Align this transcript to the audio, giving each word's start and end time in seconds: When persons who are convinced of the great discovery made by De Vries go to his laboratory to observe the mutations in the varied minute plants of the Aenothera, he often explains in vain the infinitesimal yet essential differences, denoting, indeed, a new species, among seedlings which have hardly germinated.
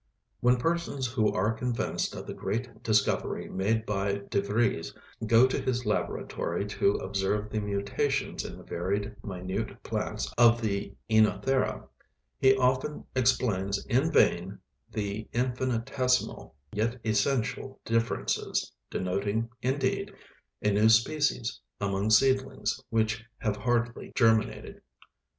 When 0.39 0.57
persons 0.57 1.05
who 1.05 1.31
are 1.31 1.51
convinced 1.53 2.15
of 2.15 2.25
the 2.25 2.33
great 2.33 2.81
discovery 2.81 3.47
made 3.47 3.85
by 3.85 4.13
De 4.31 4.41
Vries 4.41 4.95
go 5.27 5.45
to 5.45 5.61
his 5.61 5.85
laboratory 5.85 6.65
to 6.69 6.95
observe 6.95 7.51
the 7.51 7.59
mutations 7.59 8.43
in 8.43 8.57
the 8.57 8.63
varied 8.63 9.15
minute 9.23 9.83
plants 9.83 10.33
of 10.39 10.59
the 10.59 10.95
Aenothera, 11.07 11.87
he 12.39 12.55
often 12.57 13.05
explains 13.15 13.85
in 13.85 14.11
vain 14.11 14.57
the 14.91 15.27
infinitesimal 15.33 16.55
yet 16.73 16.99
essential 17.05 17.79
differences, 17.85 18.71
denoting, 18.89 19.49
indeed, 19.61 20.11
a 20.63 20.71
new 20.71 20.89
species, 20.89 21.59
among 21.79 22.09
seedlings 22.09 22.81
which 22.89 23.23
have 23.37 23.55
hardly 23.57 24.11
germinated. 24.15 24.81